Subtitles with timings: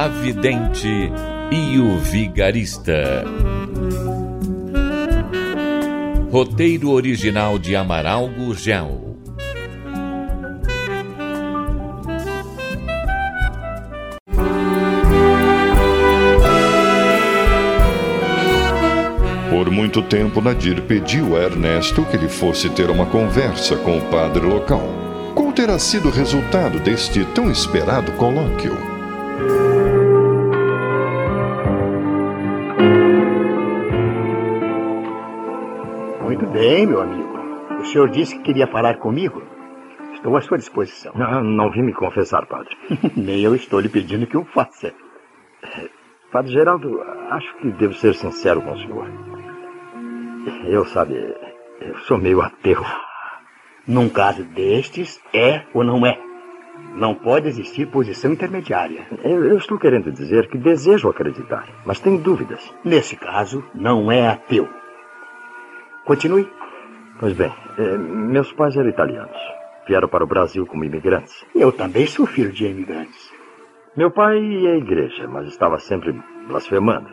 [0.00, 1.10] A Vidente
[1.50, 3.24] e o Vigarista.
[6.30, 9.18] Roteiro original de Amaral Gurgel.
[19.50, 24.02] Por muito tempo, Nadir pediu a Ernesto que ele fosse ter uma conversa com o
[24.02, 24.88] padre local.
[25.34, 28.97] Qual terá sido o resultado deste tão esperado colóquio?
[36.68, 37.38] Bem, meu amigo.
[37.80, 39.42] O senhor disse que queria falar comigo.
[40.12, 41.12] Estou à sua disposição.
[41.14, 42.76] Não, não vim me confessar, padre.
[43.16, 44.92] Nem eu estou lhe pedindo que o faça.
[46.30, 49.06] Padre Geraldo, acho que devo ser sincero com o senhor.
[50.66, 51.14] Eu, sabe,
[51.80, 52.84] eu sou meio ateu.
[53.86, 56.18] Num caso destes, é ou não é?
[56.94, 59.06] Não pode existir posição intermediária.
[59.24, 62.74] Eu, eu estou querendo dizer que desejo acreditar, mas tenho dúvidas.
[62.84, 64.68] Nesse caso, não é ateu.
[66.08, 66.50] Continue.
[67.20, 69.36] Pois bem, eh, meus pais eram italianos.
[69.86, 71.44] Vieram para o Brasil como imigrantes.
[71.54, 73.30] Eu também sou filho de imigrantes.
[73.94, 77.10] Meu pai ia à igreja, mas estava sempre blasfemando.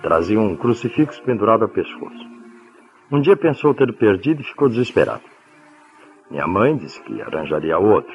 [0.00, 2.24] Trazia um crucifixo pendurado ao pescoço.
[3.10, 5.24] Um dia pensou ter perdido e ficou desesperado.
[6.30, 8.14] Minha mãe disse que arranjaria outro,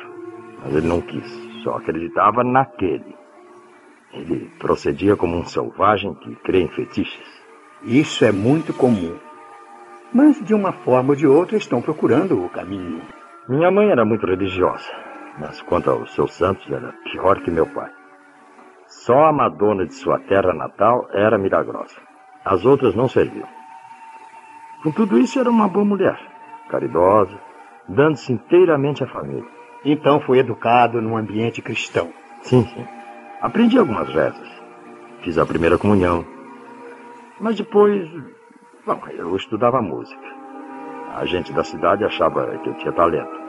[0.64, 1.30] mas ele não quis,
[1.62, 3.14] só acreditava naquele.
[4.14, 7.44] Ele procedia como um selvagem que crê em fetiches.
[7.84, 9.25] Isso é muito comum.
[10.16, 13.02] Mas de uma forma ou de outra estão procurando o caminho.
[13.50, 14.90] Minha mãe era muito religiosa,
[15.38, 17.92] mas quanto aos seus santos era pior que meu pai.
[18.88, 21.98] Só a Madonna de sua terra natal era milagrosa.
[22.46, 23.46] As outras não serviam.
[24.84, 26.18] Com tudo isso, era uma boa mulher,
[26.70, 27.38] caridosa,
[27.86, 29.44] dando-se inteiramente à família.
[29.84, 32.10] Então foi educado num ambiente cristão.
[32.42, 32.88] Sim, sim.
[33.42, 34.50] Aprendi algumas rezas.
[35.24, 36.26] Fiz a primeira comunhão.
[37.38, 38.10] Mas depois,
[38.86, 40.36] bom, eu estudava música.
[41.16, 43.46] A gente da cidade achava que eu tinha talento.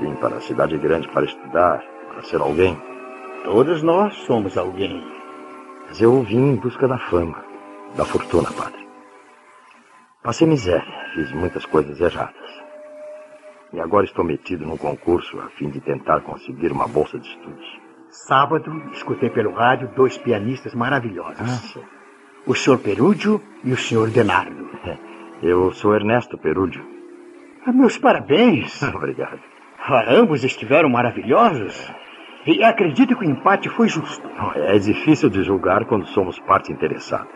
[0.00, 2.80] Vim para a cidade grande para estudar, para ser alguém.
[3.44, 5.04] Todos nós somos alguém.
[5.88, 7.44] Mas eu vim em busca da fama,
[7.96, 8.84] da fortuna, padre.
[10.22, 12.64] Passei miséria, fiz muitas coisas erradas.
[13.72, 17.80] E agora estou metido num concurso a fim de tentar conseguir uma bolsa de estudos.
[18.08, 21.40] Sábado, escutei pelo rádio dois pianistas maravilhosos.
[21.40, 21.93] Ah,
[22.46, 24.68] o senhor Perúdio e o senhor Denardo.
[25.42, 26.84] Eu sou Ernesto Perúdio.
[27.66, 28.82] Ah, meus parabéns.
[28.94, 29.40] Obrigado.
[29.78, 31.90] Ah, ambos estiveram maravilhosos.
[32.46, 34.28] E acredito que o empate foi justo.
[34.56, 37.28] É difícil de julgar quando somos parte interessada.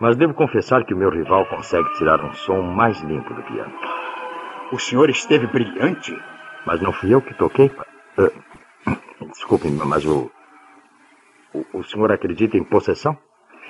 [0.00, 3.72] Mas devo confessar que o meu rival consegue tirar um som mais limpo do piano.
[4.72, 6.16] O senhor esteve brilhante.
[6.66, 7.70] Mas não fui eu que toquei.
[8.18, 8.32] Uh,
[9.30, 10.30] desculpe, mas o,
[11.54, 11.78] o.
[11.78, 13.16] O senhor acredita em possessão?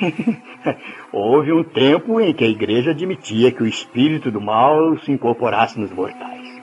[1.12, 5.78] Houve um tempo em que a igreja admitia que o espírito do mal se incorporasse
[5.78, 6.62] nos mortais.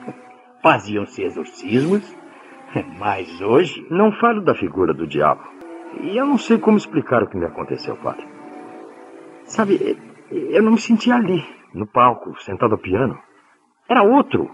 [0.62, 2.16] Faziam-se exorcismos,
[2.98, 3.86] mas hoje.
[3.90, 5.42] Não falo da figura do diabo.
[6.02, 8.26] E eu não sei como explicar o que me aconteceu, padre.
[9.44, 9.96] Sabe,
[10.30, 13.18] eu não me sentia ali, no palco, sentado ao piano.
[13.88, 14.50] Era outro.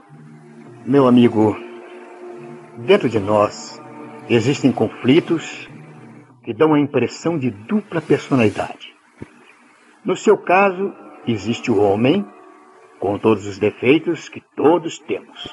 [0.87, 1.57] Meu amigo,
[2.79, 3.83] dentro de nós
[4.31, 5.69] existem conflitos
[6.47, 8.95] que dão a impressão de dupla personalidade.
[10.05, 10.95] No seu caso,
[11.27, 12.25] existe o homem,
[13.01, 15.53] com todos os defeitos que todos temos.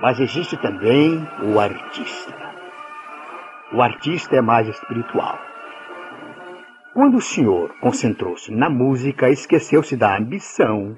[0.00, 2.32] Mas existe também o artista.
[3.72, 5.40] O artista é mais espiritual.
[6.94, 10.96] Quando o senhor concentrou-se na música, esqueceu-se da ambição,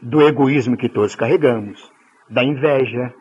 [0.00, 1.90] do egoísmo que todos carregamos,
[2.30, 3.12] da inveja.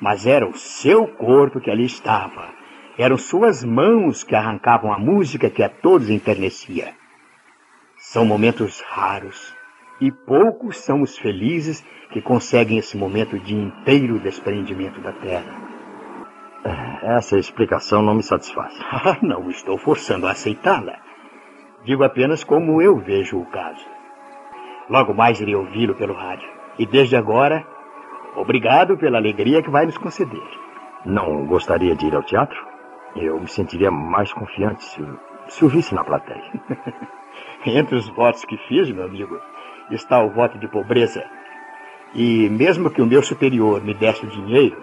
[0.00, 2.63] Mas era o seu corpo que ali estava.
[2.98, 6.94] Eram suas mãos que arrancavam a música que a todos enternecia.
[7.96, 9.54] São momentos raros
[10.00, 15.62] e poucos são os felizes que conseguem esse momento de inteiro desprendimento da terra.
[17.02, 18.74] Essa explicação não me satisfaz.
[18.90, 20.98] Ah, não estou forçando a aceitá-la.
[21.84, 23.84] Digo apenas como eu vejo o caso.
[24.88, 26.48] Logo mais irei ouvi-lo pelo rádio.
[26.78, 27.66] E desde agora,
[28.36, 30.42] Obrigado pela alegria que vai nos conceder.
[31.04, 32.73] Não gostaria de ir ao teatro?
[33.16, 35.02] Eu me sentiria mais confiante se,
[35.48, 36.42] se o visse na plateia.
[37.66, 39.38] Entre os votos que fiz, meu amigo,
[39.90, 41.24] está o voto de pobreza.
[42.14, 44.76] E mesmo que o meu superior me desse o dinheiro,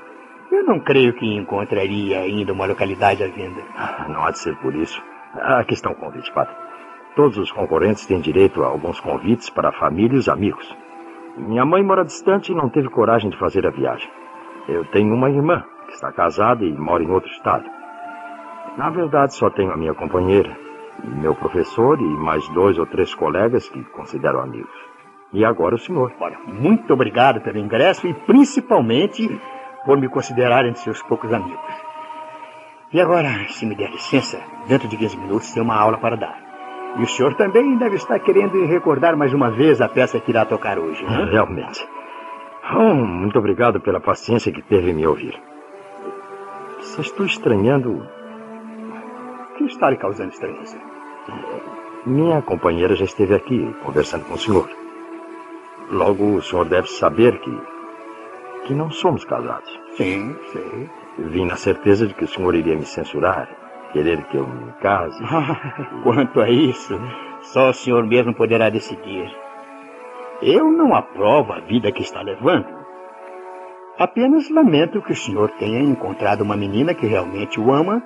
[0.51, 3.61] eu não creio que encontraria ainda uma localidade à venda.
[4.09, 5.01] Não há de ser por isso.
[5.33, 6.53] Aqui está um convite, padre.
[7.15, 10.75] Todos os concorrentes têm direito a alguns convites para a família e os amigos.
[11.37, 14.09] Minha mãe mora distante e não teve coragem de fazer a viagem.
[14.67, 17.63] Eu tenho uma irmã que está casada e mora em outro estado.
[18.77, 20.57] Na verdade, só tenho a minha companheira,
[21.03, 24.91] meu professor e mais dois ou três colegas que considero amigos.
[25.33, 26.13] E agora o senhor.
[26.19, 29.29] Olha, muito obrigado pelo ingresso e principalmente
[29.85, 31.59] por me considerar entre seus poucos amigos.
[32.93, 34.37] E agora, se me der licença,
[34.67, 36.37] dentro de 15 minutos tem uma aula para dar.
[36.97, 40.45] E o senhor também deve estar querendo recordar mais uma vez a peça que irá
[40.45, 41.23] tocar hoje, né?
[41.31, 41.87] Realmente.
[42.75, 45.41] Oh, muito obrigado pela paciência que teve em me ouvir.
[46.81, 48.05] Só estou estranhando.
[49.61, 50.77] Que está lhe causando estranheza?
[52.03, 54.67] Minha companheira já esteve aqui conversando com o senhor.
[55.91, 57.61] Logo, o senhor deve saber que.
[58.65, 59.69] que não somos casados.
[59.95, 60.89] Sim, sei.
[61.19, 63.47] Vim na certeza de que o senhor iria me censurar,
[63.93, 65.21] querer que eu me case.
[66.03, 66.99] Quanto a isso,
[67.41, 69.31] só o senhor mesmo poderá decidir.
[70.41, 72.65] Eu não aprovo a vida que está levando.
[73.99, 78.01] Apenas lamento que o senhor tenha encontrado uma menina que realmente o ama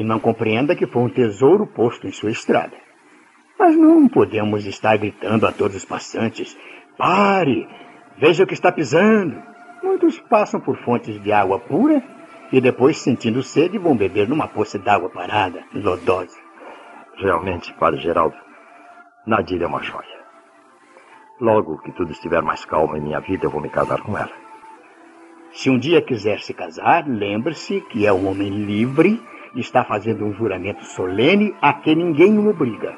[0.00, 2.74] e não compreenda que foi um tesouro posto em sua estrada.
[3.58, 6.56] Mas não podemos estar gritando a todos os passantes:
[6.96, 7.68] pare,
[8.16, 9.42] veja o que está pisando.
[9.82, 12.02] Muitos passam por fontes de água pura
[12.50, 16.38] e depois, sentindo sede, vão beber numa poça d'água parada, lodosa.
[17.18, 18.36] Realmente, Padre Geraldo,
[19.26, 20.18] Nadir é uma joia.
[21.38, 24.32] Logo que tudo estiver mais calmo em minha vida, eu vou me casar com ela.
[25.52, 29.20] Se um dia quiser se casar, lembre-se que é um homem livre
[29.56, 32.96] está fazendo um juramento solene a que ninguém o obriga.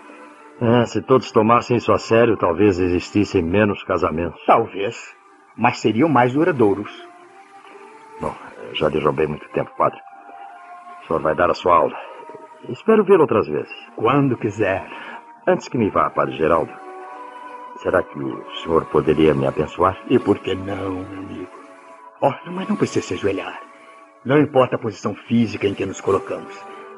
[0.60, 4.40] É, se todos tomassem isso a sério, talvez existissem menos casamentos.
[4.46, 5.16] Talvez,
[5.56, 6.92] mas seriam mais duradouros.
[8.20, 8.34] Bom,
[8.74, 9.98] já lhe roubei muito tempo, padre.
[11.02, 11.96] O senhor vai dar a sua aula.
[12.68, 13.74] Espero vê-lo outras vezes.
[13.96, 14.86] Quando quiser.
[15.46, 16.72] Antes que me vá, padre Geraldo,
[17.78, 19.98] será que o senhor poderia me abençoar?
[20.08, 21.50] E por que não, meu amigo?
[22.20, 23.71] Oh, mas não precisa se ajoelhar.
[24.24, 26.54] Não importa a posição física em que nos colocamos,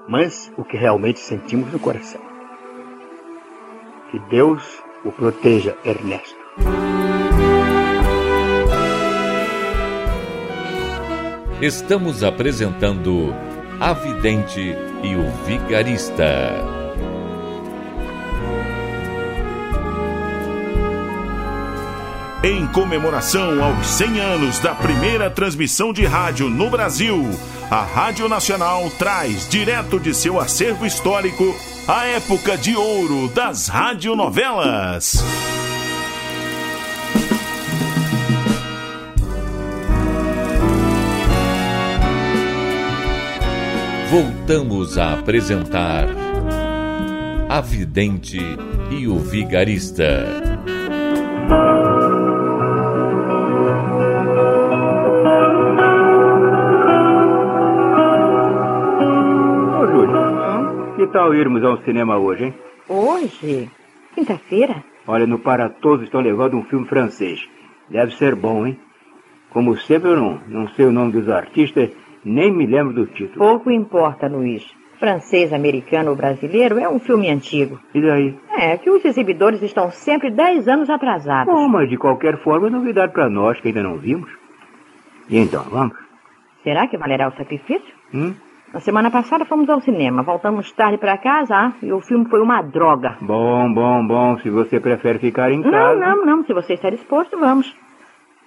[0.06, 2.20] mas o que realmente sentimos no coração.
[4.10, 6.36] Que Deus o proteja, Ernesto.
[11.62, 13.34] Estamos apresentando
[13.80, 14.60] A Vidente
[15.02, 16.73] e o Vigarista.
[22.74, 27.24] Comemoração aos 100 anos da primeira transmissão de rádio no Brasil,
[27.70, 31.54] a Rádio Nacional traz direto de seu acervo histórico
[31.86, 35.24] a época de ouro das radionovelas.
[44.10, 46.08] Voltamos a apresentar
[47.48, 48.40] A Vidente
[48.90, 50.43] e o Vigarista.
[61.14, 62.54] Tal irmos ao cinema hoje, hein?
[62.88, 63.70] Hoje?
[64.16, 64.82] Quinta-feira?
[65.06, 67.48] Olha, no Para Todos estão levando um filme francês.
[67.88, 68.76] Deve ser bom, hein?
[69.50, 71.90] Como sempre, eu não, não sei o nome dos artistas,
[72.24, 73.38] nem me lembro do título.
[73.38, 74.68] Pouco importa, Luiz.
[74.98, 77.78] Francês, americano ou brasileiro é um filme antigo.
[77.94, 78.36] E daí?
[78.50, 81.54] É que os exibidores estão sempre 10 anos atrasados.
[81.54, 84.30] Bom, mas de qualquer forma é novidade para nós que ainda não vimos.
[85.28, 85.96] E então, vamos?
[86.64, 87.94] Será que valerá o sacrifício?
[88.12, 88.34] Hum?
[88.74, 92.40] Na semana passada fomos ao cinema, voltamos tarde para casa ah, e o filme foi
[92.42, 93.16] uma droga.
[93.20, 94.36] Bom, bom, bom.
[94.40, 96.00] Se você prefere ficar em Não, casa.
[96.00, 96.44] não, não.
[96.44, 97.72] Se você está disposto, vamos.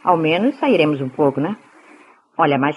[0.04, 1.56] Ao menos sairemos um pouco, né?
[2.38, 2.76] Olha, mas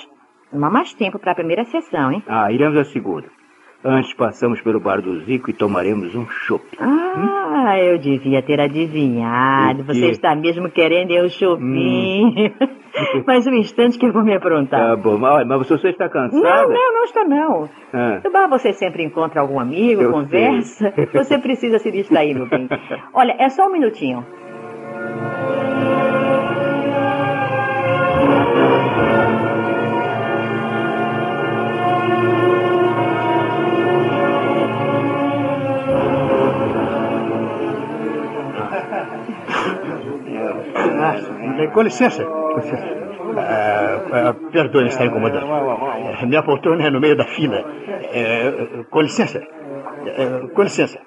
[0.52, 2.22] não há mais tempo para a primeira sessão, hein?
[2.28, 3.26] Ah, iremos à segunda.
[3.82, 6.64] Antes passamos pelo bar do Zico e tomaremos um chopp.
[6.78, 9.84] Ah, eu devia ter adivinhado.
[9.84, 12.52] Você está mesmo querendo ir ao shopping.
[13.26, 14.80] Mas um instante que eu vou me aprontar.
[14.90, 16.42] Tá bom, mas, você está cansada?
[16.42, 17.68] Não, não, não está não.
[17.92, 18.20] Ah.
[18.22, 20.92] No bar você sempre encontra algum amigo, Eu conversa.
[20.94, 21.06] sei.
[21.06, 22.68] Você precisa se distrair, meu bem.
[23.14, 24.26] Olha, é só um minutinho.
[41.80, 42.24] Com licença.
[42.24, 42.86] Com licença.
[43.30, 45.46] Uh, uh, perdoe estar incomodando.
[46.26, 47.64] Minha poltrona é no meio da fila.
[47.64, 49.40] Uh, com licença.
[50.54, 50.98] com licença.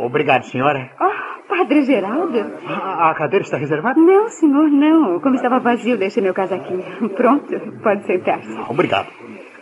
[0.00, 0.90] Obrigado, senhora.
[1.00, 2.38] Oh, Padre Geraldo.
[2.66, 3.98] A, a cadeira está reservada?
[3.98, 5.18] Não, senhor, não.
[5.20, 7.08] Como estava vazio, deixei meu casaquinho.
[7.16, 8.54] Pronto, pode sentar-se.
[8.68, 9.08] Obrigado.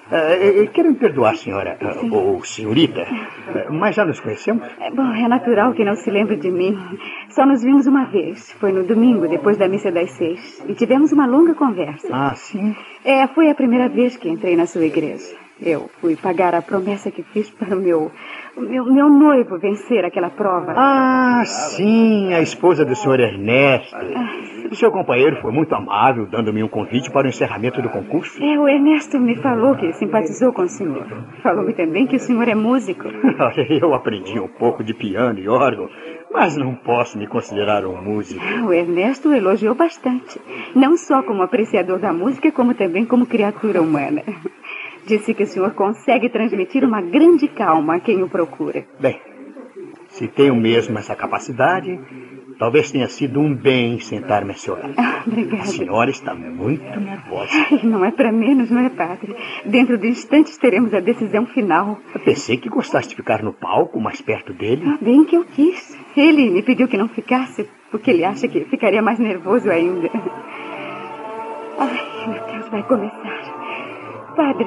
[0.06, 4.62] Uh, quero me perdoar, senhora, uh, ou senhorita, uh, mas já nos conhecemos?
[4.80, 6.78] É, bom, é natural que não se lembre de mim.
[7.30, 8.52] Só nos vimos uma vez.
[8.60, 10.64] Foi no domingo, depois da missa das seis.
[10.68, 12.06] E tivemos uma longa conversa.
[12.12, 12.76] Ah, sim?
[13.04, 15.34] É, foi a primeira vez que entrei na sua igreja.
[15.60, 18.12] Eu fui pagar a promessa que fiz para o meu,
[18.56, 20.75] meu, meu noivo vencer aquela prova.
[20.76, 23.96] Ah, sim, a esposa do senhor Ernesto.
[24.70, 28.42] O seu companheiro foi muito amável, dando-me um convite para o encerramento do concurso.
[28.42, 31.06] É, o Ernesto me falou que simpatizou com o senhor.
[31.42, 33.04] Falou-me também que o senhor é músico.
[33.80, 35.88] Eu aprendi um pouco de piano e órgão,
[36.32, 38.44] mas não posso me considerar um músico.
[38.64, 40.40] O Ernesto elogiou bastante.
[40.75, 44.23] Não só como apreciador da música, como também como criatura humana.
[45.06, 48.85] Disse que o senhor consegue transmitir uma grande calma a quem o procura.
[48.99, 49.20] Bem,
[50.08, 52.00] se tenho mesmo essa capacidade,
[52.58, 54.94] talvez tenha sido um bem sentar-me a seu lado.
[54.96, 55.62] Ah, obrigada.
[55.62, 57.52] A senhora está muito nervosa.
[57.82, 59.34] Não é para menos, não é, padre?
[59.64, 61.98] Dentro de instantes teremos a decisão final.
[62.14, 64.82] Eu pensei que gostasse de ficar no palco, mais perto dele.
[64.86, 65.96] Ah, bem que eu quis.
[66.16, 70.10] Ele me pediu que não ficasse, porque ele acha que ficaria mais nervoso ainda.
[71.78, 74.34] Ai, meu Deus, vai começar.
[74.34, 74.66] Padre,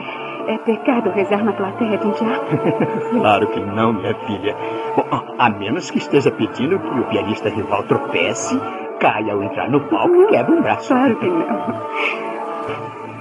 [0.50, 2.58] é pecado rezar na plateia de um teatro?
[3.22, 4.56] claro que não, minha filha.
[4.96, 5.06] Bom,
[5.38, 8.60] a menos que esteja pedindo que o pianista rival tropece,
[9.00, 10.88] caia ao entrar no palco e quebre um braço.
[10.88, 11.76] Claro que não.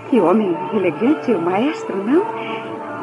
[0.09, 2.25] Que homem elegante, o maestro, não?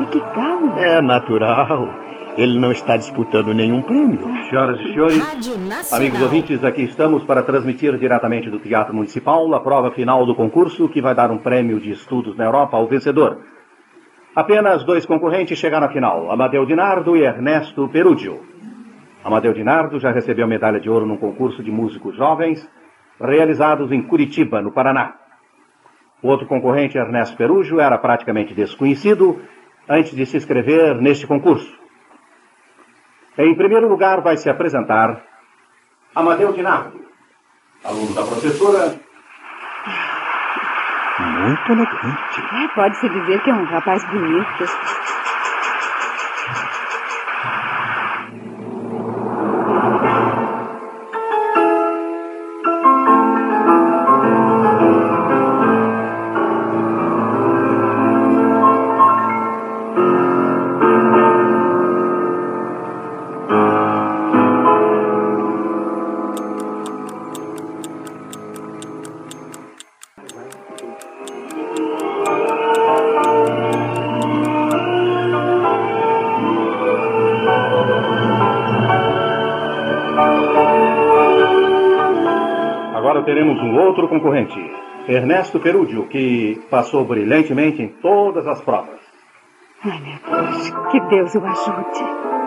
[0.02, 0.80] E que calma.
[0.80, 1.88] É natural.
[2.36, 4.20] Ele não está disputando nenhum prêmio.
[4.50, 9.92] Senhoras e senhores, amigos ouvintes, aqui estamos para transmitir diretamente do Teatro Municipal a prova
[9.92, 13.40] final do concurso que vai dar um prêmio de estudos na Europa ao vencedor.
[14.36, 18.44] Apenas dois concorrentes chegaram à final, Amadeu Dinardo e Ernesto Perúdio.
[19.24, 22.70] Amadeu Dinardo já recebeu medalha de ouro num concurso de músicos jovens
[23.18, 25.16] realizados em Curitiba, no Paraná.
[26.22, 29.42] O outro concorrente, Ernesto Perúdio, era praticamente desconhecido
[29.88, 31.74] antes de se inscrever neste concurso.
[33.38, 35.24] Em primeiro lugar, vai se apresentar
[36.14, 37.00] Amadeu Dinardo,
[37.86, 38.96] aluno da professora
[41.46, 42.42] muito elegante.
[42.54, 44.66] É, Pode-se dizer que é um rapaz bonito.
[83.26, 84.56] Teremos um outro concorrente,
[85.08, 89.00] Ernesto Perúdio, que passou brilhantemente em todas as provas.
[89.84, 92.45] Ai, meu Deus, que Deus o ajude.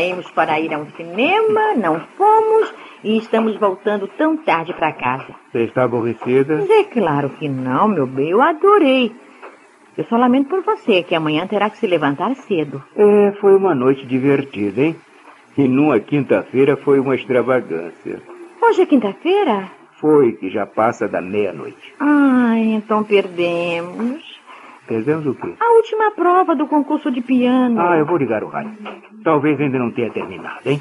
[0.00, 2.72] Saímos para ir ao cinema, não fomos
[3.04, 5.34] e estamos voltando tão tarde para casa.
[5.52, 6.56] Você está aborrecida?
[6.56, 9.12] Mas é claro que não, meu bem, eu adorei.
[9.98, 12.82] Eu só lamento por você, que amanhã terá que se levantar cedo.
[12.96, 14.96] É, foi uma noite divertida, hein?
[15.58, 18.22] E numa quinta-feira foi uma extravagância.
[18.62, 19.70] Hoje é quinta-feira?
[20.00, 21.94] Foi, que já passa da meia-noite.
[22.00, 24.39] Ai, então perdemos.
[24.90, 25.54] Perdemos o quê?
[25.60, 27.80] A última prova do concurso de piano.
[27.80, 28.76] Ah, eu vou ligar o rádio.
[29.22, 30.80] Talvez ainda não tenha terminado, hein?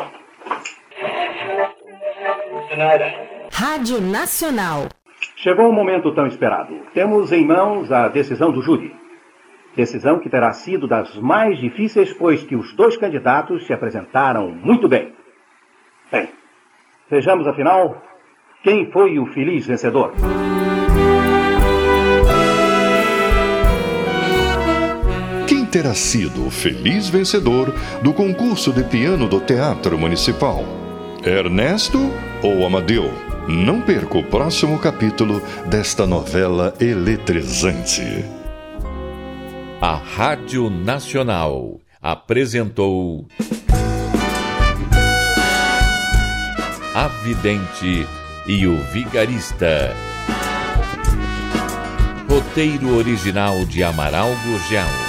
[3.54, 4.88] Rádio Nacional.
[5.36, 6.74] Chegou o momento tão esperado.
[6.92, 8.96] Temos em mãos a decisão do júri.
[9.76, 14.90] Decisão que terá sido das mais difíceis, pois que os dois candidatos se apresentaram muito
[14.90, 15.14] bem.
[16.12, 16.30] Bem,
[17.12, 18.02] vejamos afinal
[18.64, 20.14] quem foi o feliz vencedor.
[25.70, 30.66] terá sido o feliz vencedor do concurso de piano do Teatro Municipal?
[31.24, 32.12] Ernesto
[32.42, 33.12] ou Amadeu?
[33.48, 38.26] Não perca o próximo capítulo desta novela eletrizante.
[39.82, 43.28] A Rádio Nacional apresentou.
[46.94, 48.08] A Vidente
[48.48, 49.96] e o Vigarista.
[52.30, 55.09] Roteiro original de Amaral Gurgel.